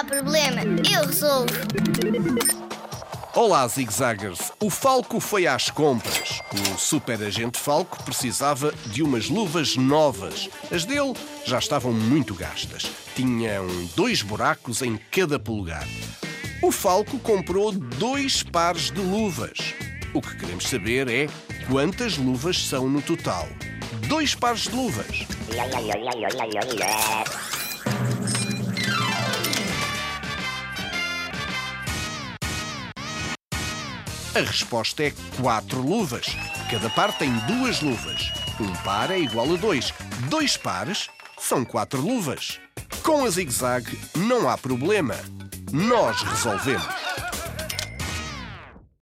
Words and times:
há 0.00 0.04
problema, 0.04 0.62
eu 0.90 1.06
resolvo. 1.06 1.52
Olá, 3.34 3.68
zigzaggers. 3.68 4.50
O 4.58 4.70
Falco 4.70 5.20
foi 5.20 5.46
às 5.46 5.70
compras. 5.70 6.40
O 6.52 6.78
super 6.78 7.22
agente 7.22 7.58
Falco 7.58 8.02
precisava 8.02 8.72
de 8.86 9.02
umas 9.02 9.28
luvas 9.28 9.76
novas. 9.76 10.48
As 10.72 10.84
dele 10.84 11.14
já 11.44 11.58
estavam 11.58 11.92
muito 11.92 12.34
gastas. 12.34 12.90
Tinham 13.14 13.66
dois 13.94 14.22
buracos 14.22 14.80
em 14.80 14.98
cada 15.10 15.38
polegar. 15.38 15.86
O 16.62 16.72
Falco 16.72 17.18
comprou 17.18 17.70
dois 17.70 18.42
pares 18.42 18.90
de 18.90 19.00
luvas. 19.00 19.74
O 20.14 20.22
que 20.22 20.34
queremos 20.36 20.64
saber 20.66 21.08
é 21.08 21.26
quantas 21.68 22.16
luvas 22.16 22.58
são 22.58 22.88
no 22.88 23.02
total. 23.02 23.46
Dois 24.08 24.34
pares 24.34 24.62
de 24.62 24.74
luvas. 24.74 25.26
A 34.32 34.38
resposta 34.38 35.02
é 35.02 35.12
quatro 35.40 35.82
luvas. 35.82 36.26
Cada 36.70 36.88
par 36.90 37.12
tem 37.18 37.32
duas 37.48 37.80
luvas. 37.80 38.30
Um 38.60 38.72
par 38.84 39.10
é 39.10 39.18
igual 39.18 39.52
a 39.52 39.56
dois. 39.56 39.92
Dois 40.28 40.56
pares 40.56 41.08
são 41.36 41.64
quatro 41.64 42.00
luvas. 42.00 42.60
Com 43.02 43.24
a 43.24 43.30
zigue-zague 43.30 43.98
não 44.16 44.48
há 44.48 44.56
problema. 44.56 45.16
Nós 45.72 46.22
resolvemos. 46.22 46.86